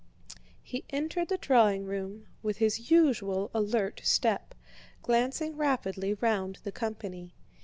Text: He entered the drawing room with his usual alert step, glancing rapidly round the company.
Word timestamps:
He 0.63 0.83
entered 0.89 1.27
the 1.27 1.37
drawing 1.37 1.85
room 1.85 2.25
with 2.41 2.57
his 2.57 2.89
usual 2.89 3.51
alert 3.53 4.01
step, 4.03 4.55
glancing 5.03 5.55
rapidly 5.55 6.15
round 6.15 6.55
the 6.63 6.71
company. 6.71 7.35